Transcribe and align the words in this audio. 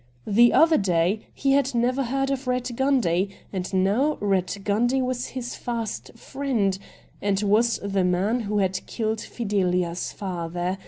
The 0.25 0.51
other 0.51 0.79
day 0.79 1.27
he 1.31 1.51
had 1.51 1.75
never 1.75 2.01
heard 2.05 2.31
of 2.31 2.45
Eatt 2.47 2.75
Gundy, 2.75 3.29
and 3.53 3.71
now 3.71 4.13
Eatt 4.15 4.63
Gundy 4.63 4.99
was 4.99 5.27
his 5.27 5.53
fast 5.55 6.09
friend— 6.17 6.79
and 7.21 7.43
was 7.43 7.77
the 7.83 8.03
man 8.03 8.39
who 8.39 8.57
had 8.57 8.83
killed 8.87 9.21
Fidelia's 9.21 10.11
father. 10.11 10.79